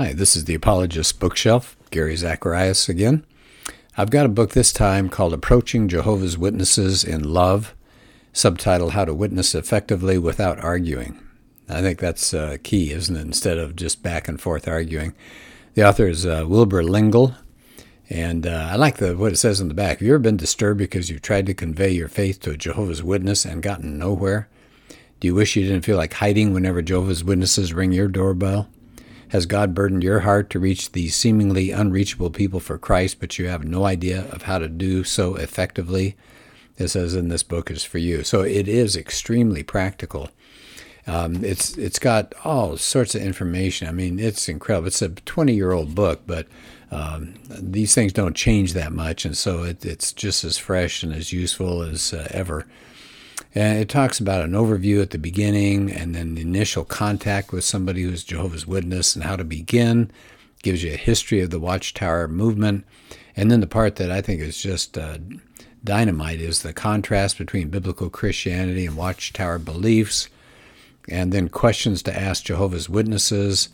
Hi, 0.00 0.14
this 0.14 0.34
is 0.34 0.46
the 0.46 0.54
Apologist 0.54 1.20
Bookshelf, 1.20 1.76
Gary 1.90 2.16
Zacharias 2.16 2.88
again. 2.88 3.22
I've 3.98 4.08
got 4.08 4.24
a 4.24 4.30
book 4.30 4.52
this 4.52 4.72
time 4.72 5.10
called 5.10 5.34
Approaching 5.34 5.88
Jehovah's 5.88 6.38
Witnesses 6.38 7.04
in 7.04 7.22
Love, 7.22 7.74
subtitled 8.32 8.92
How 8.92 9.04
to 9.04 9.12
Witness 9.12 9.54
Effectively 9.54 10.16
Without 10.16 10.58
Arguing. 10.58 11.20
I 11.68 11.82
think 11.82 11.98
that's 11.98 12.32
uh, 12.32 12.56
key, 12.62 12.92
isn't 12.92 13.14
it? 13.14 13.20
Instead 13.20 13.58
of 13.58 13.76
just 13.76 14.02
back 14.02 14.26
and 14.26 14.40
forth 14.40 14.66
arguing. 14.66 15.12
The 15.74 15.86
author 15.86 16.08
is 16.08 16.24
uh, 16.24 16.46
Wilbur 16.48 16.82
Lingle, 16.82 17.34
and 18.08 18.46
uh, 18.46 18.70
I 18.72 18.76
like 18.76 18.96
the 18.96 19.14
what 19.18 19.32
it 19.32 19.36
says 19.36 19.60
in 19.60 19.68
the 19.68 19.74
back. 19.74 19.98
Have 19.98 20.06
you 20.06 20.14
ever 20.14 20.18
been 20.18 20.38
disturbed 20.38 20.78
because 20.78 21.10
you've 21.10 21.20
tried 21.20 21.44
to 21.44 21.52
convey 21.52 21.90
your 21.90 22.08
faith 22.08 22.40
to 22.40 22.52
a 22.52 22.56
Jehovah's 22.56 23.02
Witness 23.02 23.44
and 23.44 23.62
gotten 23.62 23.98
nowhere? 23.98 24.48
Do 25.20 25.28
you 25.28 25.34
wish 25.34 25.56
you 25.56 25.64
didn't 25.64 25.84
feel 25.84 25.98
like 25.98 26.14
hiding 26.14 26.54
whenever 26.54 26.80
Jehovah's 26.80 27.22
Witnesses 27.22 27.74
ring 27.74 27.92
your 27.92 28.08
doorbell? 28.08 28.70
Has 29.30 29.46
God 29.46 29.74
burdened 29.74 30.02
your 30.02 30.20
heart 30.20 30.50
to 30.50 30.58
reach 30.58 30.90
these 30.90 31.14
seemingly 31.14 31.70
unreachable 31.70 32.30
people 32.30 32.58
for 32.58 32.78
Christ, 32.78 33.20
but 33.20 33.38
you 33.38 33.46
have 33.46 33.64
no 33.64 33.84
idea 33.84 34.24
of 34.30 34.42
how 34.42 34.58
to 34.58 34.68
do 34.68 35.04
so 35.04 35.36
effectively? 35.36 36.16
It 36.78 36.88
says 36.88 37.14
in 37.14 37.28
this 37.28 37.44
book 37.44 37.70
is 37.70 37.84
for 37.84 37.98
you. 37.98 38.24
So 38.24 38.40
it 38.40 38.66
is 38.66 38.96
extremely 38.96 39.62
practical. 39.62 40.30
Um, 41.06 41.44
it's 41.44 41.78
it's 41.78 41.98
got 41.98 42.34
all 42.44 42.76
sorts 42.76 43.14
of 43.14 43.22
information. 43.22 43.86
I 43.86 43.92
mean, 43.92 44.18
it's 44.18 44.48
incredible. 44.48 44.88
It's 44.88 45.02
a 45.02 45.10
20 45.10 45.54
year 45.54 45.72
old 45.72 45.94
book, 45.94 46.22
but 46.26 46.46
um, 46.90 47.34
these 47.48 47.94
things 47.94 48.12
don't 48.12 48.34
change 48.34 48.72
that 48.72 48.92
much, 48.92 49.24
and 49.24 49.36
so 49.36 49.62
it, 49.62 49.84
it's 49.84 50.12
just 50.12 50.42
as 50.42 50.58
fresh 50.58 51.04
and 51.04 51.12
as 51.12 51.32
useful 51.32 51.82
as 51.82 52.12
uh, 52.12 52.26
ever. 52.32 52.66
And 53.54 53.78
it 53.78 53.88
talks 53.88 54.20
about 54.20 54.44
an 54.44 54.52
overview 54.52 55.02
at 55.02 55.10
the 55.10 55.18
beginning 55.18 55.90
and 55.90 56.14
then 56.14 56.36
the 56.36 56.42
initial 56.42 56.84
contact 56.84 57.52
with 57.52 57.64
somebody 57.64 58.02
who's 58.02 58.22
Jehovah's 58.22 58.66
Witness 58.66 59.16
and 59.16 59.24
how 59.24 59.36
to 59.36 59.44
begin. 59.44 60.10
Gives 60.62 60.82
you 60.82 60.92
a 60.92 60.96
history 60.96 61.40
of 61.40 61.50
the 61.50 61.58
Watchtower 61.58 62.28
movement. 62.28 62.84
And 63.34 63.50
then 63.50 63.60
the 63.60 63.66
part 63.66 63.96
that 63.96 64.10
I 64.10 64.20
think 64.20 64.40
is 64.40 64.62
just 64.62 64.96
uh, 64.96 65.18
dynamite 65.82 66.40
is 66.40 66.62
the 66.62 66.72
contrast 66.72 67.38
between 67.38 67.70
biblical 67.70 68.10
Christianity 68.10 68.86
and 68.86 68.96
Watchtower 68.96 69.58
beliefs. 69.58 70.28
And 71.08 71.32
then 71.32 71.48
questions 71.48 72.02
to 72.04 72.16
ask 72.16 72.44
Jehovah's 72.44 72.88
Witnesses, 72.88 73.70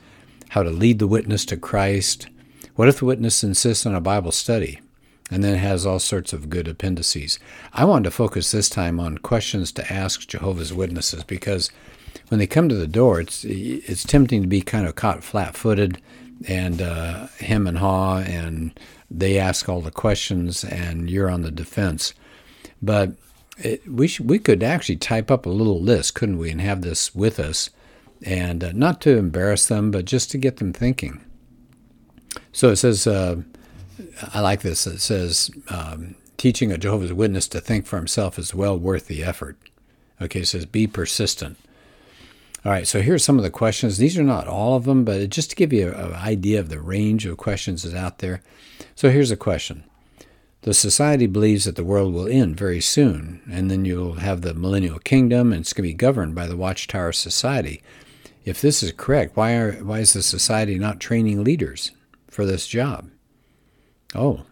how 0.50 0.62
to 0.62 0.70
lead 0.70 1.00
the 1.00 1.08
witness 1.08 1.44
to 1.46 1.56
Christ. 1.56 2.28
What 2.76 2.88
if 2.88 3.00
the 3.00 3.04
witness 3.04 3.42
insists 3.42 3.84
on 3.84 3.94
a 3.94 4.00
Bible 4.00 4.32
study? 4.32 4.80
And 5.30 5.42
then 5.42 5.54
it 5.54 5.58
has 5.58 5.84
all 5.84 5.98
sorts 5.98 6.32
of 6.32 6.50
good 6.50 6.68
appendices. 6.68 7.38
I 7.72 7.84
wanted 7.84 8.04
to 8.04 8.10
focus 8.12 8.52
this 8.52 8.68
time 8.68 9.00
on 9.00 9.18
questions 9.18 9.72
to 9.72 9.92
ask 9.92 10.28
Jehovah's 10.28 10.72
Witnesses 10.72 11.24
because 11.24 11.70
when 12.28 12.38
they 12.38 12.46
come 12.46 12.68
to 12.68 12.74
the 12.74 12.86
door, 12.86 13.20
it's 13.20 13.44
it's 13.44 14.04
tempting 14.04 14.42
to 14.42 14.48
be 14.48 14.60
kind 14.60 14.86
of 14.86 14.94
caught 14.94 15.24
flat-footed 15.24 16.00
and 16.46 16.82
uh, 16.82 17.26
hem 17.40 17.66
and 17.66 17.78
haw, 17.78 18.18
and 18.18 18.78
they 19.10 19.38
ask 19.38 19.68
all 19.68 19.80
the 19.80 19.90
questions, 19.90 20.64
and 20.64 21.10
you're 21.10 21.30
on 21.30 21.42
the 21.42 21.50
defense. 21.50 22.14
But 22.82 23.12
it, 23.58 23.90
we 23.90 24.08
sh- 24.08 24.20
we 24.20 24.38
could 24.38 24.62
actually 24.62 24.96
type 24.96 25.30
up 25.30 25.46
a 25.46 25.50
little 25.50 25.80
list, 25.80 26.14
couldn't 26.14 26.38
we, 26.38 26.50
and 26.50 26.60
have 26.60 26.82
this 26.82 27.14
with 27.14 27.40
us, 27.40 27.70
and 28.22 28.62
uh, 28.62 28.72
not 28.72 29.00
to 29.02 29.16
embarrass 29.16 29.66
them, 29.66 29.90
but 29.90 30.04
just 30.04 30.30
to 30.30 30.38
get 30.38 30.58
them 30.58 30.72
thinking. 30.72 31.20
So 32.52 32.70
it 32.70 32.76
says. 32.76 33.06
Uh, 33.06 33.42
I 34.32 34.40
like 34.40 34.62
this. 34.62 34.86
It 34.86 35.00
says, 35.00 35.50
um, 35.68 36.14
teaching 36.36 36.72
a 36.72 36.78
Jehovah's 36.78 37.12
Witness 37.12 37.48
to 37.48 37.60
think 37.60 37.86
for 37.86 37.96
himself 37.96 38.38
is 38.38 38.54
well 38.54 38.78
worth 38.78 39.06
the 39.06 39.24
effort. 39.24 39.56
Okay, 40.20 40.40
it 40.40 40.48
says, 40.48 40.66
be 40.66 40.86
persistent. 40.86 41.58
All 42.64 42.72
right, 42.72 42.86
so 42.86 43.00
here's 43.00 43.24
some 43.24 43.36
of 43.36 43.44
the 43.44 43.50
questions. 43.50 43.98
These 43.98 44.18
are 44.18 44.24
not 44.24 44.48
all 44.48 44.74
of 44.74 44.84
them, 44.84 45.04
but 45.04 45.30
just 45.30 45.50
to 45.50 45.56
give 45.56 45.72
you 45.72 45.92
an 45.92 46.14
idea 46.14 46.58
of 46.58 46.68
the 46.68 46.80
range 46.80 47.24
of 47.26 47.36
questions 47.36 47.82
that's 47.82 47.94
out 47.94 48.18
there. 48.18 48.42
So 48.94 49.10
here's 49.10 49.30
a 49.30 49.36
question 49.36 49.84
The 50.62 50.74
society 50.74 51.26
believes 51.26 51.64
that 51.66 51.76
the 51.76 51.84
world 51.84 52.12
will 52.12 52.26
end 52.26 52.56
very 52.56 52.80
soon, 52.80 53.40
and 53.50 53.70
then 53.70 53.84
you'll 53.84 54.14
have 54.14 54.40
the 54.40 54.54
millennial 54.54 54.98
kingdom, 54.98 55.52
and 55.52 55.60
it's 55.60 55.72
going 55.72 55.84
to 55.84 55.92
be 55.92 55.94
governed 55.94 56.34
by 56.34 56.46
the 56.46 56.56
Watchtower 56.56 57.12
Society. 57.12 57.82
If 58.44 58.60
this 58.60 58.82
is 58.82 58.92
correct, 58.92 59.36
why, 59.36 59.54
are, 59.54 59.72
why 59.72 60.00
is 60.00 60.12
the 60.12 60.22
society 60.22 60.78
not 60.78 61.00
training 61.00 61.44
leaders 61.44 61.92
for 62.28 62.46
this 62.46 62.66
job? 62.66 63.10
Oh, 64.14 64.42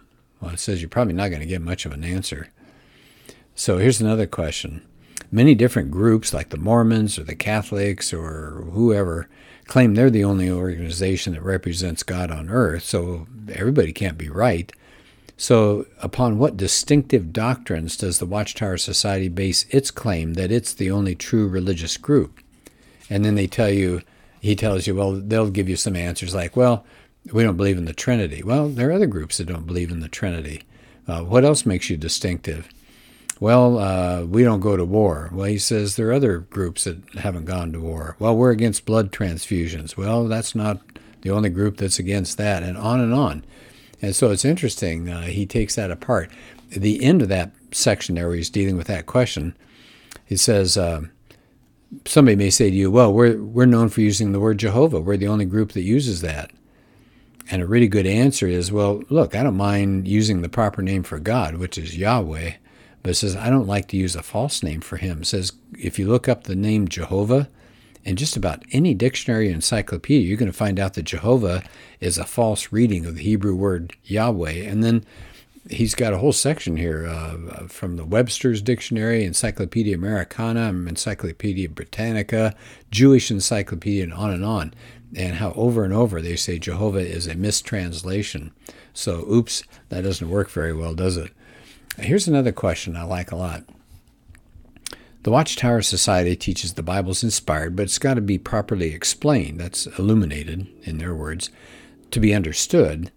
well, 0.41 0.53
it 0.53 0.59
says 0.59 0.81
you're 0.81 0.89
probably 0.89 1.15
not 1.15 1.29
going 1.29 1.41
to 1.41 1.47
get 1.47 1.63
much 1.63 1.87
of 1.87 1.93
an 1.93 2.05
answer. 2.05 2.49
So 3.55 3.79
here's 3.79 4.01
another 4.01 4.27
question. 4.27 4.83
Many 5.31 5.55
different 5.55 5.91
groups, 5.91 6.35
like 6.35 6.51
the 6.51 6.57
Mormons 6.57 7.19
or 7.19 7.25
the 7.25 7.35
Catholics 7.35 8.13
or 8.13 8.65
whoever, 8.73 9.29
claim 9.67 9.95
they're 9.95 10.11
the 10.11 10.25
only 10.25 10.51
organization 10.51 11.33
that 11.33 11.43
represents 11.43 12.03
God 12.03 12.31
on 12.31 12.51
earth, 12.51 12.85
so 12.85 13.27
everybody 13.53 13.93
can't 13.93 14.19
be 14.19 14.29
right. 14.29 14.73
So, 15.37 15.87
upon 16.01 16.39
what 16.39 16.57
distinctive 16.57 17.33
doctrines 17.33 17.97
does 17.97 18.19
the 18.19 18.27
Watchtower 18.27 18.77
Society 18.77 19.29
base 19.29 19.67
its 19.71 19.91
claim 19.91 20.35
that 20.35 20.53
it's 20.53 20.73
the 20.73 20.91
only 20.91 21.17
true 21.17 21.49
religious 21.49 21.97
group? 21.97 22.41
And 23.11 23.25
then 23.25 23.35
they 23.35 23.49
tell 23.49 23.71
you, 23.71 24.03
he 24.41 24.55
tells 24.55 24.87
you, 24.87 24.95
well, 24.95 25.13
they'll 25.13 25.51
give 25.51 25.69
you 25.69 25.77
some 25.77 25.97
answers 25.97 26.35
like, 26.35 26.57
well, 26.57 26.85
we 27.33 27.43
don't 27.43 27.57
believe 27.57 27.79
in 27.79 27.87
the 27.87 27.93
Trinity. 27.93 28.43
Well, 28.43 28.69
there 28.69 28.91
are 28.91 28.93
other 28.93 29.07
groups 29.07 29.39
that 29.39 29.47
don't 29.47 29.67
believe 29.67 29.91
in 29.91 30.01
the 30.01 30.09
Trinity. 30.09 30.63
Uh, 31.07 31.23
what 31.23 31.45
else 31.45 31.67
makes 31.67 31.91
you 31.91 31.97
distinctive? 31.97 32.69
Well, 33.41 33.79
uh, 33.79 34.25
we 34.25 34.45
don't 34.45 34.61
go 34.61 34.77
to 34.77 34.85
war. 34.85 35.31
Well, 35.33 35.47
he 35.47 35.59
says 35.59 35.97
there 35.97 36.09
are 36.11 36.15
other 36.15 36.39
groups 36.39 36.85
that 36.85 37.03
haven't 37.19 37.47
gone 37.47 37.73
to 37.73 37.81
war. 37.81 38.17
Well, 38.19 38.37
we're 38.37 38.53
against 38.53 38.87
blood 38.87 39.11
transfusions. 39.11 39.97
Well, 39.97 40.29
that's 40.29 40.55
not 40.55 40.81
the 41.23 41.31
only 41.31 41.51
group 41.51 41.79
that's 41.79 41.99
against 41.99 42.39
that, 42.39 42.63
and 42.63 42.77
on 42.77 43.01
and 43.01 43.13
on. 43.13 43.45
And 44.01 44.15
so 44.15 44.31
it's 44.31 44.45
interesting. 44.45 45.09
Uh, 45.09 45.23
he 45.23 45.47
takes 45.47 45.75
that 45.75 45.91
apart. 45.91 46.31
At 46.75 46.83
the 46.83 47.03
end 47.03 47.23
of 47.23 47.29
that 47.29 47.53
section 47.73 48.15
there, 48.15 48.29
where 48.29 48.37
he's 48.37 48.51
dealing 48.51 48.77
with 48.77 48.87
that 48.87 49.07
question, 49.07 49.57
he 50.25 50.37
says, 50.37 50.77
uh, 50.77 51.03
somebody 52.05 52.37
may 52.37 52.51
say 52.51 52.71
to 52.71 52.77
you, 52.77 52.91
well, 52.91 53.13
we're, 53.13 53.43
we're 53.43 53.67
known 53.67 53.89
for 53.89 54.01
using 54.01 54.33
the 54.33 54.41
word 54.41 54.59
Jehovah. 54.59 55.01
We're 55.01 55.17
the 55.17 55.29
only 55.29 55.45
group 55.45 55.73
that 55.73 55.83
uses 55.83 56.21
that. 56.21 56.51
And 57.51 57.61
a 57.61 57.67
really 57.67 57.89
good 57.89 58.07
answer 58.07 58.47
is, 58.47 58.73
well, 58.73 59.03
look, 59.11 59.35
I 59.35 59.43
don't 59.43 59.57
mind 59.57 60.09
using 60.09 60.41
the 60.41 60.49
proper 60.49 60.83
name 60.83 61.03
for 61.03 61.19
God, 61.19 61.57
which 61.57 61.77
is 61.77 61.97
Yahweh, 61.97 62.53
but 63.03 63.11
it 63.11 63.15
says 63.15 63.37
I 63.37 63.51
don't 63.51 63.67
like 63.67 63.89
to 63.89 63.97
use 63.97 64.17
a 64.17 64.23
false 64.23 64.63
name 64.63 64.81
for 64.81 64.97
him. 64.97 65.23
It 65.23 65.27
says 65.27 65.53
if 65.79 65.99
you 65.99 66.09
look 66.09 66.27
up 66.29 66.45
the 66.45 66.57
name 66.57 66.89
Jehovah 66.89 67.51
in 68.03 68.17
just 68.17 68.37
about 68.37 68.65
any 68.73 68.95
dictionary 68.95 69.51
or 69.51 69.55
encyclopedia, 69.55 70.27
you're 70.27 70.39
going 70.39 70.51
to 70.51 70.57
find 70.57 70.81
out 70.81 70.95
that 70.95 71.03
Jehovah 71.03 71.63
is 72.01 72.17
a 72.17 72.25
false 72.25 72.73
reading 72.73 73.05
of 73.05 73.17
the 73.17 73.23
Hebrew 73.23 73.55
word 73.55 73.95
Yahweh. 74.05 74.53
And 74.53 74.83
then 74.83 75.05
he's 75.69 75.95
got 75.95 76.15
a 76.15 76.19
whole 76.19 76.33
section 76.33 76.77
here 76.79 77.07
uh, 77.07 77.67
from 77.69 77.97
the 77.97 78.05
Webster's 78.07 78.63
Dictionary, 78.63 79.25
Encyclopedia 79.25 79.95
Americana, 79.95 80.69
Encyclopedia 80.69 81.69
Britannica, 81.69 82.55
Jewish 82.91 83.31
Encyclopedia, 83.31 84.03
and 84.03 84.15
on 84.15 84.31
and 84.31 84.45
on 84.45 84.75
and 85.17 85.37
how 85.37 85.53
over 85.53 85.85
and 85.85 85.93
over 85.93 86.21
they 86.21 86.37
say 86.37 86.59
Jehovah 86.59 86.99
is 86.99 87.27
a 87.27 87.35
mistranslation. 87.35 88.53
So, 88.93 89.25
oops, 89.31 89.63
that 89.89 90.03
doesn't 90.03 90.31
work 90.31 90.51
very 90.51 90.73
well, 90.73 90.95
does 90.95 91.17
it? 91.17 91.33
Here's 91.99 92.27
another 92.27 92.53
question 92.53 92.97
I 92.97 93.05
like 93.05 93.31
a 93.31 93.37
lot. 93.37 93.65
The 95.23 95.31
Watchtower 95.31 95.81
Society 95.81 96.37
teaches 96.37 96.75
the 96.75 96.83
Bible's 96.83 97.25
inspired, 97.25 97.75
but 97.77 97.85
it's 97.85 97.99
got 97.99 98.15
to 98.15 98.21
be 98.21 98.37
properly 98.37 98.93
explained, 98.93 99.59
that's 99.59 99.87
illuminated, 99.99 100.67
in 100.83 100.99
their 100.99 101.15
words, 101.15 101.51
to 102.11 102.21
be 102.21 102.35
understood. 102.35 103.11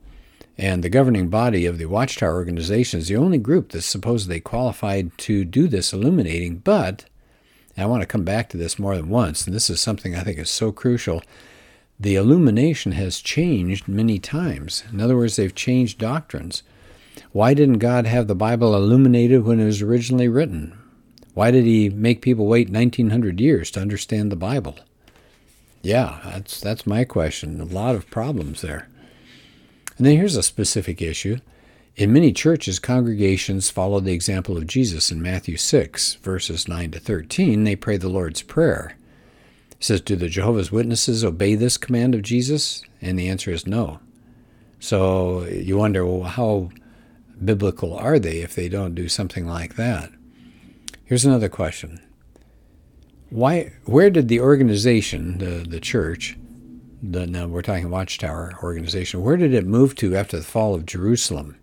And 0.57 0.83
the 0.83 0.89
governing 0.89 1.29
body 1.29 1.65
of 1.65 1.77
the 1.77 1.85
Watchtower 1.85 2.35
organization 2.35 2.99
is 2.99 3.09
the 3.09 3.17
only 3.17 3.37
group 3.37 3.71
that's 3.71 3.85
supposedly 3.85 4.39
qualified 4.39 5.15
to 5.19 5.43
do 5.43 5.67
this 5.67 5.91
illuminating. 5.91 6.59
But 6.59 7.05
I 7.77 7.85
want 7.85 8.01
to 8.03 8.07
come 8.07 8.23
back 8.23 8.49
to 8.49 8.57
this 8.57 8.79
more 8.79 8.95
than 8.95 9.09
once, 9.09 9.45
and 9.45 9.55
this 9.55 9.69
is 9.69 9.81
something 9.81 10.15
I 10.15 10.21
think 10.21 10.39
is 10.39 10.49
so 10.49 10.71
crucial 10.71 11.21
the 11.99 12.15
illumination 12.15 12.91
has 12.93 13.19
changed 13.19 13.87
many 13.87 14.19
times. 14.19 14.83
In 14.91 15.01
other 15.01 15.15
words, 15.15 15.35
they've 15.35 15.55
changed 15.55 15.97
doctrines. 15.97 16.63
Why 17.31 17.53
didn't 17.53 17.79
God 17.79 18.05
have 18.05 18.27
the 18.27 18.35
Bible 18.35 18.75
illuminated 18.75 19.43
when 19.43 19.59
it 19.59 19.65
was 19.65 19.81
originally 19.81 20.27
written? 20.27 20.77
Why 21.33 21.51
did 21.51 21.65
he 21.65 21.89
make 21.89 22.21
people 22.21 22.45
wait 22.45 22.69
1900 22.69 23.39
years 23.39 23.71
to 23.71 23.79
understand 23.79 24.31
the 24.31 24.35
Bible? 24.35 24.77
Yeah, 25.81 26.19
that's 26.25 26.59
that's 26.59 26.87
my 26.87 27.03
question. 27.03 27.61
A 27.61 27.65
lot 27.65 27.95
of 27.95 28.09
problems 28.09 28.61
there. 28.61 28.89
And 29.97 30.05
then 30.05 30.17
here's 30.17 30.35
a 30.35 30.43
specific 30.43 31.01
issue. 31.01 31.37
In 31.95 32.13
many 32.13 32.31
churches, 32.31 32.77
congregations 32.77 33.71
follow 33.71 33.99
the 33.99 34.13
example 34.13 34.55
of 34.55 34.67
Jesus 34.67 35.11
in 35.11 35.21
Matthew 35.21 35.57
6, 35.57 36.15
verses 36.15 36.67
9 36.67 36.91
to 36.91 36.99
13. 36.99 37.63
They 37.63 37.75
pray 37.75 37.97
the 37.97 38.09
Lord's 38.09 38.43
Prayer. 38.43 38.95
He 39.77 39.83
says, 39.83 40.01
Do 40.01 40.15
the 40.15 40.29
Jehovah's 40.29 40.71
Witnesses 40.71 41.23
obey 41.23 41.55
this 41.55 41.77
command 41.77 42.15
of 42.15 42.23
Jesus? 42.23 42.83
And 43.01 43.17
the 43.17 43.29
answer 43.29 43.51
is 43.51 43.67
no. 43.67 43.99
So 44.79 45.45
you 45.45 45.77
wonder, 45.77 46.05
well, 46.05 46.23
how 46.29 46.69
biblical 47.43 47.93
are 47.95 48.19
they 48.19 48.39
if 48.39 48.55
they 48.55 48.69
don't 48.69 48.95
do 48.95 49.07
something 49.07 49.47
like 49.47 49.75
that? 49.75 50.11
Here's 51.05 51.25
another 51.25 51.49
question. 51.49 52.01
Why, 53.29 53.73
where 53.85 54.09
did 54.09 54.27
the 54.27 54.39
organization, 54.39 55.37
the, 55.37 55.65
the 55.67 55.79
church, 55.79 56.37
The, 57.01 57.27
now 57.27 57.47
we're 57.47 57.61
talking 57.61 57.89
Watchtower 57.89 58.53
organization. 58.63 59.21
Where 59.21 59.37
did 59.37 59.53
it 59.53 59.65
move 59.65 59.95
to 59.95 60.15
after 60.15 60.37
the 60.37 60.43
fall 60.43 60.73
of 60.73 60.85
Jerusalem 60.85 61.57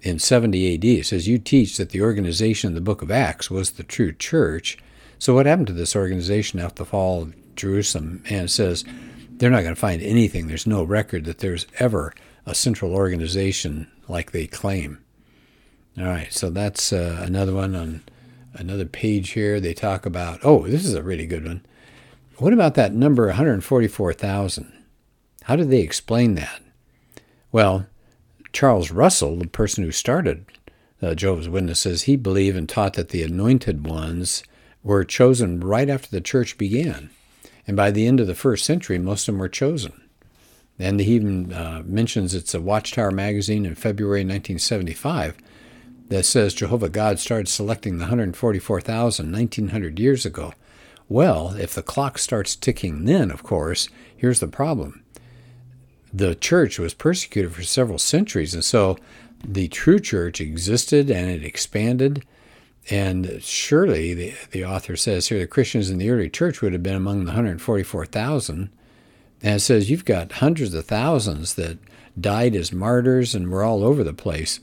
in 0.00 0.18
70 0.18 0.74
AD? 0.74 0.84
It 0.84 1.06
says, 1.06 1.28
You 1.28 1.38
teach 1.38 1.76
that 1.76 1.90
the 1.90 2.02
organization 2.02 2.68
in 2.68 2.74
the 2.74 2.80
book 2.80 3.02
of 3.02 3.10
Acts 3.10 3.50
was 3.50 3.72
the 3.72 3.84
true 3.84 4.12
church. 4.12 4.78
So, 5.18 5.34
what 5.34 5.46
happened 5.46 5.68
to 5.68 5.72
this 5.72 5.94
organization 5.94 6.58
after 6.58 6.82
the 6.82 6.90
fall 6.90 7.22
of 7.22 7.34
Jerusalem? 7.56 8.22
And 8.28 8.46
it 8.46 8.50
says, 8.50 8.84
They're 9.30 9.50
not 9.50 9.62
going 9.62 9.74
to 9.74 9.80
find 9.80 10.02
anything. 10.02 10.46
There's 10.46 10.66
no 10.66 10.82
record 10.82 11.24
that 11.24 11.38
there's 11.38 11.66
ever 11.78 12.14
a 12.46 12.54
central 12.54 12.94
organization 12.94 13.90
like 14.08 14.32
they 14.32 14.46
claim. 14.46 15.02
All 15.98 16.04
right, 16.04 16.32
so 16.32 16.50
that's 16.50 16.92
uh, 16.92 17.22
another 17.24 17.54
one 17.54 17.74
on 17.74 18.02
another 18.54 18.84
page 18.84 19.30
here. 19.30 19.60
They 19.60 19.74
talk 19.74 20.06
about, 20.06 20.40
oh, 20.42 20.66
this 20.66 20.84
is 20.84 20.94
a 20.94 21.02
really 21.02 21.26
good 21.26 21.46
one. 21.46 21.64
What 22.38 22.52
about 22.52 22.74
that 22.74 22.92
number 22.92 23.26
144,000? 23.26 24.72
How 25.42 25.56
did 25.56 25.70
they 25.70 25.80
explain 25.80 26.34
that? 26.34 26.62
Well, 27.52 27.86
Charles 28.52 28.90
Russell, 28.90 29.36
the 29.36 29.46
person 29.46 29.84
who 29.84 29.92
started 29.92 30.46
uh, 31.00 31.14
Jehovah's 31.14 31.48
Witnesses, 31.48 32.02
he 32.02 32.16
believed 32.16 32.56
and 32.56 32.68
taught 32.68 32.94
that 32.94 33.10
the 33.10 33.22
anointed 33.22 33.86
ones 33.86 34.42
were 34.82 35.04
chosen 35.04 35.60
right 35.60 35.88
after 35.88 36.10
the 36.10 36.20
church 36.20 36.58
began. 36.58 37.10
And 37.66 37.76
by 37.76 37.90
the 37.90 38.06
end 38.06 38.20
of 38.20 38.26
the 38.26 38.34
first 38.34 38.64
century, 38.64 38.98
most 38.98 39.28
of 39.28 39.34
them 39.34 39.40
were 39.40 39.48
chosen. 39.48 40.00
And 40.78 41.00
he 41.00 41.14
even 41.14 41.52
uh, 41.52 41.82
mentions 41.84 42.34
it's 42.34 42.54
a 42.54 42.60
Watchtower 42.60 43.10
magazine 43.10 43.64
in 43.64 43.74
February 43.74 44.20
1975 44.20 45.36
that 46.08 46.24
says 46.24 46.54
Jehovah 46.54 46.88
God 46.88 47.18
started 47.18 47.48
selecting 47.48 47.98
the 47.98 48.04
144,000 48.04 49.32
1900 49.32 49.98
years 49.98 50.26
ago. 50.26 50.52
Well, 51.08 51.54
if 51.58 51.74
the 51.74 51.82
clock 51.82 52.18
starts 52.18 52.56
ticking 52.56 53.04
then, 53.04 53.30
of 53.30 53.42
course, 53.42 53.88
here's 54.16 54.40
the 54.40 54.48
problem. 54.48 55.02
The 56.12 56.34
church 56.34 56.78
was 56.78 56.94
persecuted 56.94 57.52
for 57.52 57.62
several 57.62 57.98
centuries, 57.98 58.54
and 58.54 58.64
so 58.64 58.96
the 59.46 59.68
true 59.68 59.98
church 59.98 60.40
existed 60.40 61.10
and 61.10 61.30
it 61.30 61.44
expanded. 61.44 62.24
And 62.90 63.42
surely, 63.42 64.12
the, 64.12 64.34
the 64.50 64.64
author 64.64 64.96
says 64.96 65.28
here, 65.28 65.38
the 65.38 65.46
Christians 65.46 65.88
in 65.90 65.98
the 65.98 66.10
early 66.10 66.28
church 66.28 66.60
would 66.60 66.72
have 66.72 66.82
been 66.82 66.96
among 66.96 67.20
the 67.20 67.32
144,000. 67.32 68.70
And 69.42 69.56
it 69.56 69.60
says 69.60 69.90
you've 69.90 70.04
got 70.04 70.32
hundreds 70.32 70.74
of 70.74 70.84
thousands 70.84 71.54
that 71.54 71.78
died 72.20 72.54
as 72.54 72.72
martyrs 72.72 73.34
and 73.34 73.48
were 73.48 73.64
all 73.64 73.84
over 73.84 74.04
the 74.04 74.12
place. 74.12 74.60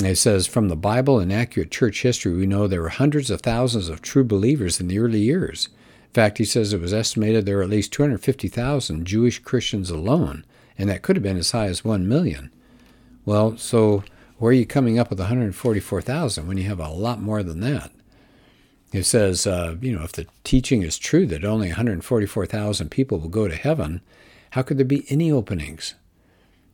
And 0.00 0.08
it 0.08 0.16
says, 0.16 0.46
from 0.46 0.68
the 0.68 0.76
Bible 0.76 1.20
and 1.20 1.32
accurate 1.32 1.70
church 1.70 2.02
history, 2.02 2.34
we 2.34 2.46
know 2.46 2.66
there 2.66 2.82
were 2.82 2.88
hundreds 2.88 3.30
of 3.30 3.40
thousands 3.40 3.88
of 3.88 4.02
true 4.02 4.24
believers 4.24 4.80
in 4.80 4.88
the 4.88 4.98
early 4.98 5.20
years. 5.20 5.68
In 6.06 6.12
fact, 6.12 6.38
he 6.38 6.44
says 6.44 6.72
it 6.72 6.80
was 6.80 6.92
estimated 6.92 7.46
there 7.46 7.56
were 7.58 7.62
at 7.62 7.70
least 7.70 7.92
250,000 7.92 9.04
Jewish 9.04 9.38
Christians 9.38 9.90
alone, 9.90 10.44
and 10.76 10.88
that 10.88 11.02
could 11.02 11.16
have 11.16 11.22
been 11.22 11.36
as 11.36 11.52
high 11.52 11.66
as 11.66 11.84
1 11.84 12.08
million. 12.08 12.50
Well, 13.24 13.56
so 13.56 14.02
where 14.38 14.50
are 14.50 14.54
you 14.54 14.66
coming 14.66 14.98
up 14.98 15.10
with 15.10 15.18
144,000 15.18 16.46
when 16.46 16.56
you 16.56 16.64
have 16.64 16.80
a 16.80 16.88
lot 16.88 17.20
more 17.20 17.42
than 17.42 17.60
that? 17.60 17.90
It 18.92 19.04
says, 19.04 19.46
uh, 19.46 19.76
you 19.80 19.96
know, 19.96 20.04
if 20.04 20.12
the 20.12 20.26
teaching 20.44 20.82
is 20.82 20.98
true 20.98 21.26
that 21.26 21.44
only 21.44 21.68
144,000 21.68 22.90
people 22.90 23.18
will 23.18 23.28
go 23.28 23.48
to 23.48 23.56
heaven, 23.56 24.00
how 24.50 24.62
could 24.62 24.78
there 24.78 24.84
be 24.84 25.04
any 25.08 25.32
openings 25.32 25.94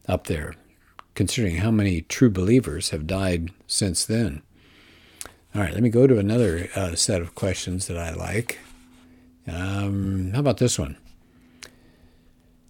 up 0.07 0.27
there? 0.27 0.55
considering 1.15 1.57
how 1.57 1.71
many 1.71 2.03
true 2.03 2.31
believers 2.31 2.91
have 2.91 3.07
died 3.07 3.51
since 3.67 4.05
then. 4.05 4.43
All 5.55 5.61
right, 5.61 5.75
let 5.75 5.83
me 5.83 5.91
go 5.91 6.07
to 6.07 6.19
another 6.19 6.71
uh, 6.75 6.95
set 6.95 7.21
of 7.21 7.35
questions 7.35 7.89
that 7.89 7.99
I 7.99 8.13
like. 8.13 8.59
Um, 9.47 10.31
how 10.33 10.41
about 10.41 10.59
this 10.59 10.79
one? 10.79 10.97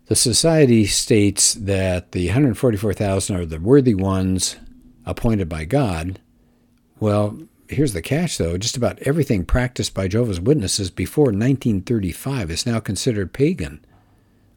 The 0.07 0.17
society 0.17 0.87
states 0.87 1.55
that 1.55 2.13
the 2.13 2.27
144,000 2.27 3.37
are 3.37 3.47
the 3.47 3.61
worthy 3.61 3.95
ones 3.95 4.57
appointed 5.07 5.49
by 5.49 5.65
God. 5.65 6.21
Well, 6.99 7.39
here's 7.69 7.93
the 7.93 8.03
catch, 8.03 8.39
though. 8.39 8.59
Just 8.59 8.77
about 8.77 8.99
everything 9.01 9.45
practiced 9.45 9.95
by 9.95 10.09
Jehovah's 10.09 10.41
Witnesses 10.41 10.91
before 10.91 11.27
1935 11.27 12.51
is 12.51 12.67
now 12.67 12.81
considered 12.81 13.33
pagan. 13.33 13.85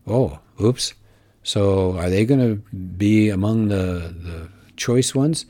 Oh, 0.06 0.40
oops. 0.62 0.94
So 1.44 1.98
are 1.98 2.10
they 2.10 2.26
going 2.26 2.40
to 2.40 2.56
be 2.76 3.30
among 3.30 3.68
the, 3.68 4.14
the 4.18 4.50
choice 4.76 5.14
ones? 5.14 5.46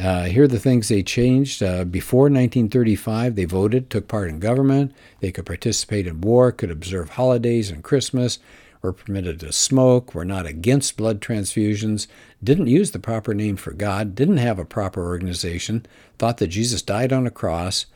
Uh, 0.00 0.24
here 0.24 0.44
are 0.44 0.48
the 0.48 0.60
things 0.60 0.88
they 0.88 1.02
changed. 1.02 1.62
Uh, 1.62 1.84
before 1.84 2.24
1935, 2.24 3.34
they 3.34 3.44
voted, 3.44 3.90
took 3.90 4.06
part 4.06 4.28
in 4.28 4.38
government, 4.38 4.94
they 5.20 5.32
could 5.32 5.46
participate 5.46 6.06
in 6.06 6.20
war, 6.20 6.52
could 6.52 6.70
observe 6.70 7.10
holidays 7.10 7.70
and 7.70 7.82
Christmas, 7.82 8.38
were 8.80 8.92
permitted 8.92 9.40
to 9.40 9.52
smoke, 9.52 10.14
were 10.14 10.24
not 10.24 10.46
against 10.46 10.96
blood 10.96 11.20
transfusions, 11.20 12.06
didn't 12.42 12.68
use 12.68 12.92
the 12.92 12.98
proper 12.98 13.34
name 13.34 13.56
for 13.56 13.72
God, 13.72 14.14
didn't 14.14 14.36
have 14.38 14.58
a 14.58 14.64
proper 14.64 15.04
organization, 15.04 15.84
thought 16.18 16.38
that 16.38 16.48
Jesus 16.48 16.82
died 16.82 17.12
on 17.12 17.26
a 17.26 17.30
cross. 17.30 17.86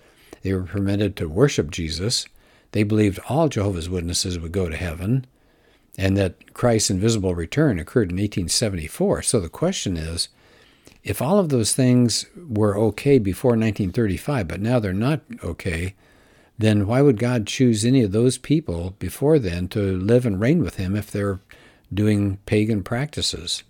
They 0.42 0.52
were 0.52 0.64
permitted 0.64 1.16
to 1.16 1.28
worship 1.28 1.70
Jesus. 1.70 2.26
They 2.72 2.82
believed 2.82 3.20
all 3.28 3.48
Jehovah's 3.48 3.88
Witnesses 3.88 4.38
would 4.38 4.52
go 4.52 4.68
to 4.68 4.76
heaven 4.76 5.26
and 5.98 6.16
that 6.16 6.54
Christ's 6.54 6.90
invisible 6.90 7.34
return 7.34 7.78
occurred 7.78 8.10
in 8.10 8.16
1874. 8.16 9.22
So 9.22 9.40
the 9.40 9.48
question 9.48 9.96
is 9.96 10.28
if 11.04 11.20
all 11.20 11.38
of 11.38 11.48
those 11.48 11.74
things 11.74 12.26
were 12.36 12.78
okay 12.78 13.18
before 13.18 13.50
1935, 13.50 14.48
but 14.48 14.60
now 14.60 14.78
they're 14.78 14.92
not 14.92 15.20
okay, 15.42 15.94
then 16.58 16.86
why 16.86 17.02
would 17.02 17.18
God 17.18 17.46
choose 17.46 17.84
any 17.84 18.02
of 18.02 18.12
those 18.12 18.38
people 18.38 18.94
before 18.98 19.38
then 19.38 19.68
to 19.68 19.80
live 19.98 20.24
and 20.24 20.40
reign 20.40 20.62
with 20.62 20.76
Him 20.76 20.94
if 20.94 21.10
they're 21.10 21.40
doing 21.92 22.38
pagan 22.46 22.82
practices? 22.82 23.64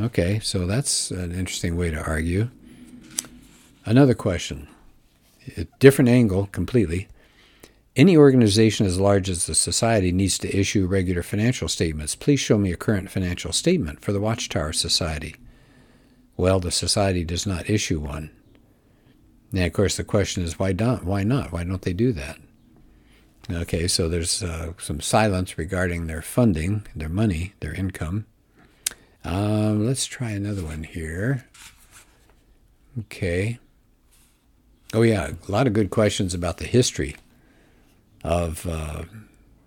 Okay, 0.00 0.38
so 0.38 0.66
that's 0.66 1.10
an 1.10 1.32
interesting 1.32 1.76
way 1.76 1.90
to 1.90 2.00
argue. 2.00 2.50
Another 3.84 4.14
question, 4.14 4.68
a 5.56 5.64
different 5.80 6.08
angle 6.08 6.46
completely. 6.46 7.08
Any 7.96 8.16
organization 8.16 8.86
as 8.86 9.00
large 9.00 9.28
as 9.28 9.46
the 9.46 9.56
Society 9.56 10.12
needs 10.12 10.38
to 10.38 10.56
issue 10.56 10.86
regular 10.86 11.24
financial 11.24 11.66
statements. 11.66 12.14
Please 12.14 12.38
show 12.38 12.56
me 12.58 12.70
a 12.70 12.76
current 12.76 13.10
financial 13.10 13.52
statement 13.52 14.00
for 14.00 14.12
the 14.12 14.20
Watchtower 14.20 14.72
Society. 14.72 15.34
Well, 16.36 16.60
the 16.60 16.70
Society 16.70 17.24
does 17.24 17.44
not 17.44 17.68
issue 17.68 17.98
one. 17.98 18.30
Now, 19.50 19.66
of 19.66 19.72
course, 19.72 19.96
the 19.96 20.04
question 20.04 20.44
is 20.44 20.60
why 20.60 20.72
not? 20.72 21.02
Why 21.02 21.24
not? 21.24 21.50
Why 21.50 21.64
don't 21.64 21.82
they 21.82 21.92
do 21.92 22.12
that? 22.12 22.38
Okay, 23.50 23.88
so 23.88 24.08
there's 24.08 24.44
uh, 24.44 24.74
some 24.78 25.00
silence 25.00 25.58
regarding 25.58 26.06
their 26.06 26.22
funding, 26.22 26.86
their 26.94 27.08
money, 27.08 27.54
their 27.58 27.74
income. 27.74 28.26
Um, 29.28 29.84
let's 29.84 30.06
try 30.06 30.30
another 30.30 30.64
one 30.64 30.84
here. 30.84 31.44
Okay. 33.00 33.58
Oh, 34.94 35.02
yeah, 35.02 35.32
a 35.46 35.52
lot 35.52 35.66
of 35.66 35.74
good 35.74 35.90
questions 35.90 36.32
about 36.32 36.56
the 36.56 36.64
history 36.64 37.14
of 38.24 38.66
uh, 38.66 39.02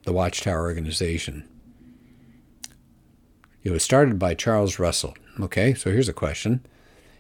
the 0.04 0.14
Watchtower 0.14 0.62
organization. 0.62 1.48
It 3.64 3.70
was 3.70 3.84
started 3.84 4.18
by 4.18 4.34
Charles 4.34 4.80
Russell. 4.80 5.14
Okay, 5.40 5.76
so 5.76 5.92
here's 5.92 6.10
a 6.10 6.14
question. 6.14 6.66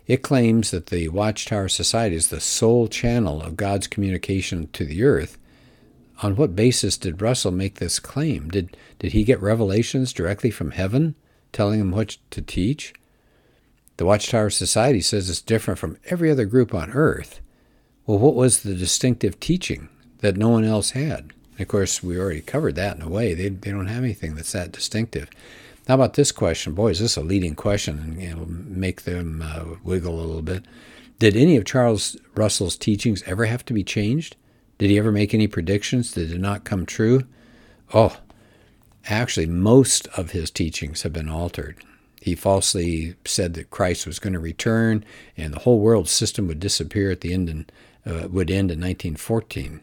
It 0.07 0.23
claims 0.23 0.71
that 0.71 0.87
the 0.87 1.09
Watchtower 1.09 1.69
Society 1.69 2.15
is 2.15 2.29
the 2.29 2.39
sole 2.39 2.87
channel 2.87 3.43
of 3.43 3.55
God's 3.55 3.85
communication 3.85 4.67
to 4.73 4.83
the 4.83 5.03
earth. 5.03 5.37
On 6.23 6.35
what 6.35 6.55
basis 6.55 6.97
did 6.97 7.21
Russell 7.21 7.51
make 7.51 7.75
this 7.75 7.99
claim? 7.99 8.49
Did, 8.49 8.75
did 8.97 9.11
he 9.11 9.23
get 9.23 9.39
revelations 9.39 10.11
directly 10.11 10.49
from 10.49 10.71
heaven 10.71 11.13
telling 11.51 11.79
them 11.79 11.91
what 11.91 12.17
to 12.31 12.41
teach? 12.41 12.93
The 13.97 14.05
Watchtower 14.05 14.49
Society 14.49 15.01
says 15.01 15.29
it's 15.29 15.41
different 15.41 15.79
from 15.79 15.97
every 16.05 16.31
other 16.31 16.45
group 16.45 16.73
on 16.73 16.91
earth. 16.91 17.39
Well, 18.05 18.17
what 18.17 18.35
was 18.35 18.63
the 18.63 18.73
distinctive 18.73 19.39
teaching 19.39 19.89
that 20.21 20.37
no 20.37 20.49
one 20.49 20.63
else 20.63 20.91
had. 20.91 21.33
of 21.59 21.67
course, 21.67 22.01
we 22.01 22.17
already 22.17 22.41
covered 22.41 22.75
that 22.75 22.95
in 22.95 23.01
a 23.03 23.09
way. 23.09 23.33
They, 23.33 23.49
they 23.49 23.71
don't 23.71 23.87
have 23.87 24.03
anything 24.03 24.35
that's 24.35 24.53
that 24.53 24.71
distinctive. 24.71 25.29
How 25.87 25.95
about 25.95 26.13
this 26.13 26.31
question? 26.31 26.73
Boy, 26.73 26.89
is 26.89 26.99
this 26.99 27.17
a 27.17 27.21
leading 27.21 27.55
question 27.55 27.99
and 27.99 28.17
know, 28.17 28.45
make 28.47 29.03
them 29.03 29.43
uh, 29.43 29.75
wiggle 29.83 30.15
a 30.15 30.21
little 30.21 30.41
bit. 30.41 30.63
Did 31.19 31.35
any 31.35 31.57
of 31.57 31.65
Charles 31.65 32.17
Russell's 32.33 32.75
teachings 32.75 33.23
ever 33.25 33.45
have 33.45 33.65
to 33.65 33.73
be 33.73 33.83
changed? 33.83 34.35
Did 34.77 34.89
he 34.89 34.97
ever 34.97 35.11
make 35.11 35.33
any 35.33 35.47
predictions 35.47 36.13
that 36.13 36.29
did 36.29 36.41
not 36.41 36.63
come 36.63 36.85
true? 36.85 37.25
Oh, 37.93 38.17
actually, 39.07 39.47
most 39.47 40.07
of 40.17 40.31
his 40.31 40.51
teachings 40.51 41.03
have 41.03 41.13
been 41.13 41.29
altered. 41.29 41.77
He 42.21 42.35
falsely 42.35 43.15
said 43.25 43.55
that 43.55 43.71
Christ 43.71 44.05
was 44.05 44.19
going 44.19 44.33
to 44.33 44.39
return 44.39 45.03
and 45.35 45.53
the 45.53 45.59
whole 45.59 45.79
world 45.79 46.07
system 46.07 46.47
would 46.47 46.59
disappear 46.59 47.09
at 47.09 47.21
the 47.21 47.33
end 47.33 47.49
and 47.49 47.71
uh, 48.05 48.27
would 48.29 48.51
end 48.51 48.71
in 48.71 48.79
1914. 48.79 49.81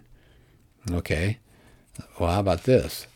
Okay. 0.91 1.39
Well, 2.19 2.33
how 2.33 2.41
about 2.41 2.63
this? 2.63 3.07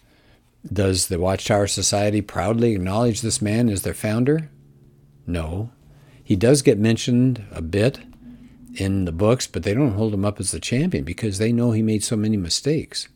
Does 0.71 1.07
the 1.07 1.19
Watchtower 1.19 1.67
Society 1.67 2.21
proudly 2.21 2.73
acknowledge 2.73 3.21
this 3.21 3.41
man 3.41 3.69
as 3.69 3.83
their 3.83 3.95
founder? 3.95 4.51
No. 5.27 5.71
He 6.23 6.37
does 6.37 6.63
get 6.63 6.79
mentioned 6.79 7.45
a 7.53 7.63
bit 7.63 8.01
in 8.75 9.05
the 9.05 9.13
books, 9.13 9.47
but 9.47 9.63
they 9.63 9.75
don't 9.75 9.95
hold 9.95 10.15
him 10.15 10.25
up 10.25 10.41
as 10.41 10.51
the 10.51 10.61
champion 10.61 11.05
because 11.05 11.39
they 11.39 11.53
know 11.53 11.73
he 11.73 11.83
made 11.83 12.03
so 12.03 12.17
many 12.17 12.37
mistakes. 12.37 13.09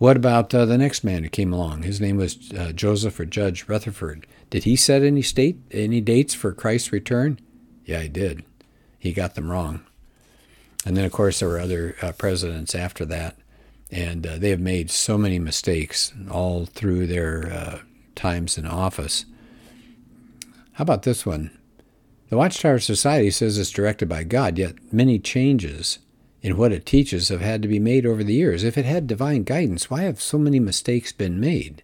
What 0.00 0.16
about 0.16 0.54
uh, 0.54 0.64
the 0.64 0.78
next 0.78 1.04
man 1.04 1.24
who 1.24 1.28
came 1.28 1.52
along? 1.52 1.82
His 1.82 2.00
name 2.00 2.16
was 2.16 2.50
uh, 2.52 2.72
Joseph 2.72 3.20
or 3.20 3.26
Judge 3.26 3.68
Rutherford. 3.68 4.26
Did 4.48 4.64
he 4.64 4.74
set 4.74 5.02
any 5.02 5.20
state 5.20 5.58
any 5.70 6.00
dates 6.00 6.32
for 6.32 6.54
Christ's 6.54 6.90
return? 6.90 7.38
Yeah, 7.84 8.00
he 8.00 8.08
did. 8.08 8.42
He 8.98 9.12
got 9.12 9.34
them 9.34 9.50
wrong. 9.50 9.82
And 10.86 10.96
then, 10.96 11.04
of 11.04 11.12
course, 11.12 11.40
there 11.40 11.50
were 11.50 11.60
other 11.60 11.96
uh, 12.00 12.12
presidents 12.12 12.74
after 12.74 13.04
that, 13.04 13.36
and 13.90 14.26
uh, 14.26 14.38
they 14.38 14.48
have 14.48 14.58
made 14.58 14.90
so 14.90 15.18
many 15.18 15.38
mistakes 15.38 16.14
all 16.30 16.64
through 16.64 17.06
their 17.06 17.52
uh, 17.52 17.78
times 18.14 18.56
in 18.56 18.64
office. 18.64 19.26
How 20.72 20.82
about 20.82 21.02
this 21.02 21.26
one? 21.26 21.50
The 22.30 22.38
Watchtower 22.38 22.78
Society 22.78 23.30
says 23.30 23.58
it's 23.58 23.70
directed 23.70 24.08
by 24.08 24.24
God, 24.24 24.56
yet 24.56 24.76
many 24.90 25.18
changes 25.18 25.98
in 26.42 26.56
what 26.56 26.72
it 26.72 26.86
teaches 26.86 27.28
have 27.28 27.40
had 27.40 27.62
to 27.62 27.68
be 27.68 27.78
made 27.78 28.06
over 28.06 28.24
the 28.24 28.34
years. 28.34 28.64
If 28.64 28.78
it 28.78 28.84
had 28.84 29.06
divine 29.06 29.44
guidance, 29.44 29.90
why 29.90 30.02
have 30.02 30.20
so 30.20 30.38
many 30.38 30.58
mistakes 30.58 31.12
been 31.12 31.38
made? 31.38 31.82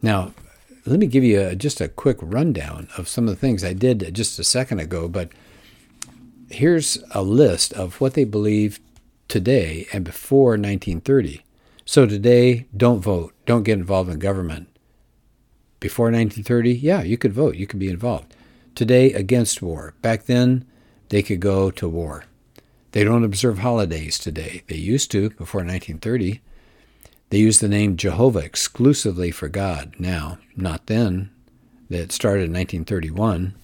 Now, 0.00 0.32
let 0.86 0.98
me 0.98 1.06
give 1.06 1.24
you 1.24 1.40
a, 1.40 1.56
just 1.56 1.80
a 1.80 1.88
quick 1.88 2.18
rundown 2.20 2.88
of 2.96 3.08
some 3.08 3.28
of 3.28 3.34
the 3.34 3.40
things 3.40 3.64
I 3.64 3.72
did 3.72 4.14
just 4.14 4.38
a 4.38 4.44
second 4.44 4.80
ago, 4.80 5.08
but 5.08 5.30
here's 6.50 7.02
a 7.10 7.22
list 7.22 7.72
of 7.74 8.00
what 8.00 8.14
they 8.14 8.24
believe 8.24 8.80
today 9.28 9.86
and 9.92 10.04
before 10.04 10.50
1930. 10.50 11.42
So 11.84 12.06
today, 12.06 12.66
don't 12.76 13.00
vote, 13.00 13.34
don't 13.46 13.64
get 13.64 13.78
involved 13.78 14.10
in 14.10 14.18
government. 14.18 14.68
Before 15.80 16.06
1930, 16.06 16.72
yeah, 16.74 17.02
you 17.02 17.18
could 17.18 17.32
vote, 17.32 17.56
you 17.56 17.66
could 17.66 17.78
be 17.80 17.88
involved. 17.88 18.34
Today, 18.74 19.12
against 19.12 19.62
war. 19.62 19.94
Back 20.02 20.24
then, 20.24 20.64
they 21.08 21.22
could 21.22 21.40
go 21.40 21.70
to 21.72 21.88
war. 21.88 22.24
They 22.92 23.04
don't 23.04 23.24
observe 23.24 23.58
holidays 23.58 24.18
today. 24.18 24.62
They 24.66 24.76
used 24.76 25.10
to 25.12 25.30
before 25.30 25.60
1930. 25.60 26.40
They 27.30 27.38
use 27.38 27.60
the 27.60 27.68
name 27.68 27.96
Jehovah 27.96 28.40
exclusively 28.40 29.30
for 29.30 29.48
God 29.48 29.94
now, 29.98 30.38
not 30.56 30.86
then. 30.86 31.30
That 31.88 32.12
started 32.12 32.44
in 32.44 32.52
1931. 32.52 33.54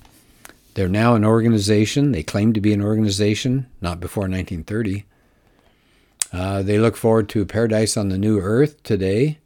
They're 0.75 0.88
now 0.88 1.14
an 1.14 1.25
organization. 1.25 2.12
They 2.12 2.23
claim 2.23 2.52
to 2.52 2.61
be 2.61 2.73
an 2.73 2.83
organization, 2.83 3.66
not 3.80 3.99
before 3.99 4.23
1930. 4.23 5.04
Uh, 6.33 6.62
they 6.62 6.78
look 6.78 6.97
forward 6.97 7.28
to 7.30 7.47
paradise 7.47 7.97
on 7.97 8.09
the 8.09 8.18
new 8.18 8.38
earth 8.38 8.83
today. 8.83 9.38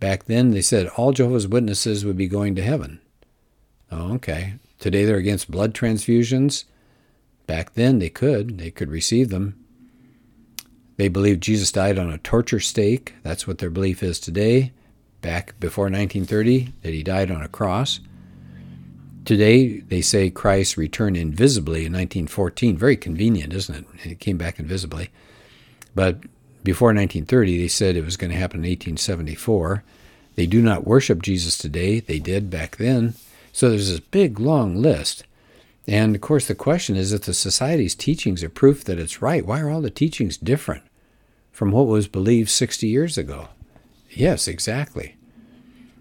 Back 0.00 0.24
then, 0.24 0.50
they 0.50 0.62
said 0.62 0.88
all 0.96 1.12
Jehovah's 1.12 1.46
Witnesses 1.46 2.04
would 2.04 2.16
be 2.16 2.26
going 2.26 2.54
to 2.56 2.62
heaven. 2.62 3.00
Oh, 3.90 4.14
okay. 4.14 4.54
Today, 4.80 5.04
they're 5.04 5.16
against 5.16 5.50
blood 5.50 5.72
transfusions. 5.74 6.64
Back 7.46 7.74
then, 7.74 7.98
they 7.98 8.10
could. 8.10 8.58
They 8.58 8.70
could 8.70 8.90
receive 8.90 9.28
them. 9.28 9.58
They 10.96 11.08
believe 11.08 11.40
Jesus 11.40 11.72
died 11.72 11.98
on 11.98 12.10
a 12.10 12.18
torture 12.18 12.60
stake. 12.60 13.14
That's 13.22 13.46
what 13.46 13.58
their 13.58 13.70
belief 13.70 14.02
is 14.02 14.20
today. 14.20 14.72
Back 15.20 15.58
before 15.58 15.84
1930, 15.84 16.72
that 16.82 16.92
he 16.92 17.02
died 17.02 17.30
on 17.30 17.42
a 17.42 17.48
cross. 17.48 18.00
Today, 19.24 19.80
they 19.80 20.00
say 20.00 20.30
Christ 20.30 20.76
returned 20.76 21.16
invisibly 21.16 21.86
in 21.86 21.92
1914. 21.92 22.76
Very 22.76 22.96
convenient, 22.96 23.52
isn't 23.52 23.74
it? 23.74 24.00
He 24.00 24.14
came 24.16 24.36
back 24.36 24.58
invisibly. 24.58 25.10
But 25.94 26.18
before 26.64 26.88
1930, 26.88 27.58
they 27.58 27.68
said 27.68 27.96
it 27.96 28.04
was 28.04 28.16
going 28.16 28.32
to 28.32 28.38
happen 28.38 28.64
in 28.64 28.70
1874. 28.70 29.84
They 30.34 30.46
do 30.46 30.60
not 30.60 30.86
worship 30.86 31.22
Jesus 31.22 31.56
today. 31.56 32.00
They 32.00 32.18
did 32.18 32.50
back 32.50 32.76
then. 32.76 33.14
So 33.52 33.68
there's 33.68 33.90
this 33.90 34.00
big, 34.00 34.40
long 34.40 34.76
list. 34.76 35.24
And 35.86 36.14
of 36.14 36.20
course, 36.20 36.46
the 36.46 36.54
question 36.54 36.96
is 36.96 37.12
if 37.12 37.22
the 37.22 37.34
society's 37.34 37.94
teachings 37.94 38.42
are 38.44 38.48
proof 38.48 38.84
that 38.84 38.98
it's 38.98 39.22
right, 39.22 39.44
why 39.44 39.60
are 39.60 39.70
all 39.70 39.80
the 39.80 39.90
teachings 39.90 40.36
different 40.36 40.84
from 41.50 41.70
what 41.70 41.86
was 41.86 42.06
believed 42.06 42.50
60 42.50 42.86
years 42.86 43.18
ago? 43.18 43.48
Yes, 44.10 44.46
exactly. 44.46 45.16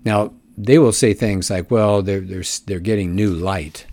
Now, 0.04 0.34
they 0.58 0.78
will 0.78 0.92
say 0.92 1.14
things 1.14 1.50
like, 1.50 1.72
well, 1.72 2.02
they're, 2.02 2.20
they're, 2.20 2.44
they're 2.66 2.80
getting 2.80 3.16
new 3.16 3.34
light, 3.34 3.88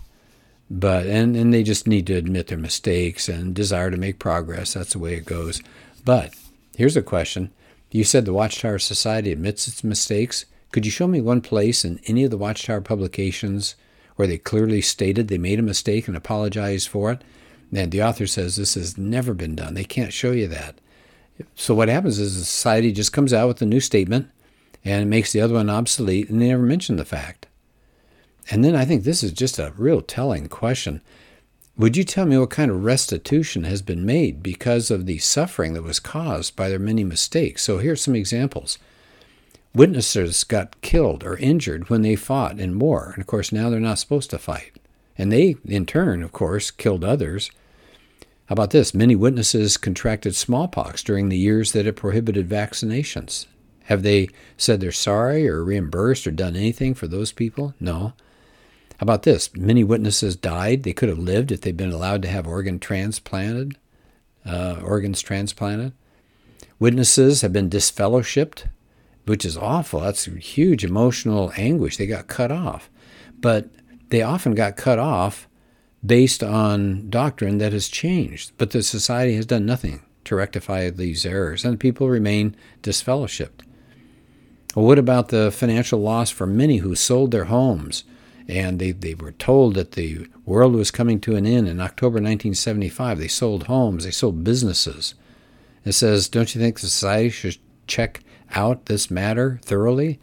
but 0.69 1.07
and, 1.07 1.35
and 1.35 1.53
they 1.53 1.63
just 1.63 1.87
need 1.87 2.05
to 2.07 2.15
admit 2.15 2.47
their 2.47 2.57
mistakes 2.57 3.27
and 3.27 3.55
desire 3.55 3.89
to 3.89 3.97
make 3.97 4.19
progress. 4.19 4.73
That's 4.73 4.93
the 4.93 4.99
way 4.99 5.15
it 5.15 5.25
goes. 5.25 5.61
But 6.05 6.35
here's 6.75 6.97
a 6.97 7.01
question. 7.01 7.51
You 7.91 8.03
said 8.03 8.25
the 8.25 8.33
Watchtower 8.33 8.77
Society 8.77 9.31
admits 9.31 9.67
its 9.67 9.83
mistakes. 9.83 10.45
Could 10.71 10.85
you 10.85 10.91
show 10.91 11.07
me 11.07 11.21
one 11.21 11.41
place 11.41 11.83
in 11.83 11.99
any 12.05 12.23
of 12.23 12.29
the 12.29 12.37
Watchtower 12.37 12.81
publications 12.81 13.75
where 14.19 14.27
they 14.27 14.37
clearly 14.37 14.81
stated 14.81 15.29
they 15.29 15.37
made 15.37 15.59
a 15.59 15.61
mistake 15.61 16.05
and 16.05 16.17
apologized 16.17 16.89
for 16.89 17.09
it. 17.09 17.23
And 17.73 17.89
the 17.89 18.03
author 18.03 18.27
says 18.27 18.57
this 18.57 18.73
has 18.73 18.97
never 18.97 19.33
been 19.33 19.55
done. 19.55 19.75
They 19.75 19.85
can't 19.85 20.11
show 20.11 20.31
you 20.31 20.45
that. 20.49 20.75
So 21.55 21.73
what 21.73 21.87
happens 21.87 22.19
is 22.19 22.37
the 22.37 22.43
society 22.43 22.91
just 22.91 23.13
comes 23.13 23.31
out 23.31 23.47
with 23.47 23.61
a 23.61 23.65
new 23.65 23.79
statement 23.79 24.29
and 24.83 25.03
it 25.03 25.05
makes 25.05 25.31
the 25.31 25.39
other 25.39 25.53
one 25.53 25.69
obsolete, 25.69 26.29
and 26.29 26.41
they 26.41 26.49
never 26.49 26.63
mention 26.63 26.97
the 26.97 27.05
fact. 27.05 27.47
And 28.51 28.61
then 28.61 28.75
I 28.75 28.83
think 28.83 29.05
this 29.05 29.23
is 29.23 29.31
just 29.31 29.57
a 29.57 29.71
real 29.77 30.01
telling 30.01 30.49
question. 30.49 30.99
Would 31.77 31.95
you 31.95 32.03
tell 32.03 32.25
me 32.25 32.37
what 32.37 32.49
kind 32.49 32.69
of 32.69 32.83
restitution 32.83 33.63
has 33.63 33.81
been 33.81 34.05
made 34.05 34.43
because 34.43 34.91
of 34.91 35.05
the 35.05 35.19
suffering 35.19 35.75
that 35.75 35.83
was 35.83 36.01
caused 36.01 36.57
by 36.57 36.67
their 36.67 36.77
many 36.77 37.05
mistakes? 37.05 37.63
So 37.63 37.77
here's 37.77 38.01
some 38.01 38.15
examples. 38.15 38.79
Witnesses 39.73 40.43
got 40.43 40.81
killed 40.81 41.23
or 41.23 41.37
injured 41.37 41.89
when 41.89 42.01
they 42.01 42.15
fought 42.15 42.59
in 42.59 42.79
war, 42.79 43.11
and 43.13 43.21
of 43.21 43.27
course 43.27 43.51
now 43.51 43.69
they're 43.69 43.79
not 43.79 43.99
supposed 43.99 44.29
to 44.31 44.39
fight. 44.39 44.71
And 45.17 45.31
they, 45.31 45.57
in 45.65 45.85
turn, 45.85 46.23
of 46.23 46.31
course, 46.31 46.71
killed 46.71 47.03
others. 47.03 47.51
How 48.47 48.53
about 48.53 48.71
this? 48.71 48.95
Many 48.95 49.15
witnesses 49.15 49.77
contracted 49.77 50.35
smallpox 50.35 51.03
during 51.03 51.29
the 51.29 51.37
years 51.37 51.71
that 51.73 51.85
it 51.85 51.95
prohibited 51.95 52.49
vaccinations. 52.49 53.45
Have 53.83 54.01
they 54.01 54.29
said 54.57 54.79
they're 54.79 54.91
sorry 54.91 55.47
or 55.47 55.63
reimbursed 55.63 56.25
or 56.25 56.31
done 56.31 56.55
anything 56.55 56.95
for 56.95 57.07
those 57.07 57.31
people? 57.31 57.75
No. 57.79 58.13
How 58.97 59.03
about 59.03 59.23
this? 59.23 59.53
Many 59.55 59.83
witnesses 59.83 60.35
died. 60.35 60.81
They 60.81 60.93
could 60.93 61.09
have 61.09 61.19
lived 61.19 61.51
if 61.51 61.61
they'd 61.61 61.77
been 61.77 61.91
allowed 61.91 62.23
to 62.23 62.27
have 62.27 62.47
organ 62.47 62.79
transplanted, 62.79 63.77
uh, 64.45 64.79
organs 64.83 65.21
transplanted. 65.21 65.93
Witnesses 66.79 67.41
have 67.41 67.53
been 67.53 67.69
disfellowshipped 67.69 68.63
which 69.29 69.45
is 69.45 69.55
awful. 69.55 69.99
That's 69.99 70.25
huge 70.25 70.83
emotional 70.83 71.53
anguish. 71.55 71.97
They 71.97 72.07
got 72.07 72.27
cut 72.27 72.51
off. 72.51 72.89
But 73.39 73.69
they 74.09 74.23
often 74.23 74.55
got 74.55 74.75
cut 74.75 74.97
off 74.97 75.47
based 76.03 76.43
on 76.43 77.11
doctrine 77.11 77.59
that 77.59 77.71
has 77.71 77.89
changed. 77.89 78.53
But 78.57 78.71
the 78.71 78.81
society 78.81 79.35
has 79.35 79.45
done 79.45 79.67
nothing 79.67 80.01
to 80.25 80.35
rectify 80.35 80.89
these 80.89 81.27
errors, 81.27 81.63
and 81.63 81.79
people 81.79 82.09
remain 82.09 82.55
disfellowshipped. 82.81 83.61
Well, 84.75 84.85
what 84.85 84.97
about 84.97 85.29
the 85.29 85.51
financial 85.51 85.99
loss 85.99 86.31
for 86.31 86.47
many 86.47 86.77
who 86.77 86.95
sold 86.95 87.29
their 87.29 87.45
homes? 87.45 88.05
And 88.47 88.79
they, 88.79 88.91
they 88.91 89.13
were 89.13 89.33
told 89.33 89.75
that 89.75 89.91
the 89.91 90.27
world 90.43 90.73
was 90.73 90.89
coming 90.89 91.19
to 91.21 91.35
an 91.35 91.45
end 91.45 91.67
in 91.67 91.79
October 91.79 92.15
1975. 92.15 93.19
They 93.19 93.27
sold 93.27 93.67
homes, 93.67 94.05
they 94.05 94.11
sold 94.11 94.43
businesses. 94.43 95.13
It 95.85 95.91
says, 95.91 96.29
don't 96.29 96.55
you 96.55 96.59
think 96.59 96.79
the 96.79 96.87
society 96.87 97.29
should 97.29 97.57
check 97.85 98.21
out 98.55 98.85
this 98.85 99.09
matter 99.11 99.59
thoroughly 99.63 100.19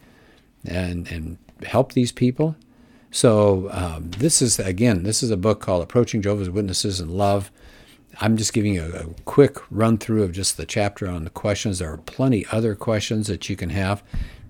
and, 0.65 1.07
and 1.09 1.39
help 1.65 1.93
these 1.93 2.13
people. 2.13 2.57
So 3.11 3.69
um, 3.73 4.11
this 4.11 4.43
is 4.43 4.59
again, 4.59 5.05
this 5.05 5.23
is 5.23 5.31
a 5.31 5.37
book 5.37 5.61
called 5.61 5.83
Approaching 5.83 6.23
Jehovah's 6.23 6.51
Witnesses 6.51 7.01
in 7.01 7.09
Love. 7.09 7.51
I'm 8.21 8.37
just 8.37 8.53
giving 8.53 8.79
a, 8.79 8.89
a, 8.89 9.05
quick 9.25 9.59
run 9.71 9.99
through 9.99 10.23
of 10.23 10.33
just 10.33 10.57
the 10.57 10.67
chapter 10.67 11.07
on 11.09 11.25
the 11.25 11.31
questions. 11.31 11.79
There 11.79 11.93
are 11.93 11.99
plenty 11.99 12.47
other 12.51 12.75
questions 12.75 13.27
that 13.27 13.49
you 13.49 13.57
can 13.57 13.71
have, 13.71 14.03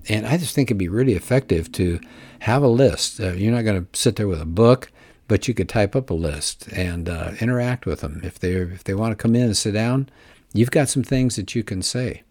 and 0.08 0.26
I 0.26 0.36
just 0.36 0.54
think 0.54 0.68
it'd 0.68 0.78
be 0.78 0.88
really 0.88 1.14
effective 1.14 1.72
to 1.72 2.00
have 2.40 2.62
a 2.62 2.68
list. 2.68 3.20
Uh, 3.20 3.32
you're 3.32 3.52
not 3.52 3.62
going 3.62 3.84
to 3.84 3.98
sit 3.98 4.16
there 4.16 4.28
with 4.28 4.40
a 4.40 4.46
book, 4.46 4.92
but 5.28 5.48
you 5.48 5.54
could 5.54 5.68
type 5.68 5.96
up 5.96 6.10
a 6.10 6.14
list 6.14 6.68
and 6.68 7.08
uh, 7.08 7.32
interact 7.40 7.86
with 7.86 8.00
them 8.00 8.20
if 8.22 8.38
they 8.38 8.52
if 8.52 8.84
they 8.84 8.94
want 8.94 9.12
to 9.12 9.20
come 9.22 9.34
in 9.34 9.42
and 9.42 9.56
sit 9.56 9.72
down. 9.72 10.08
You've 10.52 10.70
got 10.70 10.88
some 10.88 11.02
things 11.02 11.36
that 11.36 11.54
you 11.54 11.64
can 11.64 11.82
say. 11.82 12.22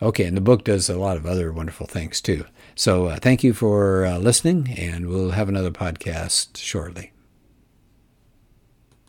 Okay, 0.00 0.24
and 0.24 0.36
the 0.36 0.40
book 0.40 0.64
does 0.64 0.88
a 0.88 0.98
lot 0.98 1.16
of 1.16 1.26
other 1.26 1.52
wonderful 1.52 1.86
things 1.86 2.20
too. 2.20 2.44
So 2.74 3.06
uh, 3.06 3.16
thank 3.16 3.42
you 3.42 3.52
for 3.52 4.04
uh, 4.06 4.18
listening, 4.18 4.74
and 4.76 5.08
we'll 5.08 5.30
have 5.30 5.48
another 5.48 5.70
podcast 5.70 6.56
shortly. 6.56 7.12